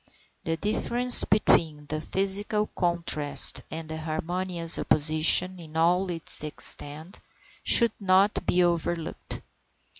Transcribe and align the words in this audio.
The 0.45 0.57
difference 0.57 1.25
between 1.25 1.85
the 1.85 2.01
physical 2.01 2.65
contrast 2.65 3.61
and 3.69 3.91
harmonious 3.91 4.79
opposition 4.79 5.59
in 5.59 5.77
all 5.77 6.09
its 6.09 6.43
extent 6.43 7.19
should 7.63 7.91
not 7.99 8.43
be 8.47 8.63
overlooked. 8.63 9.41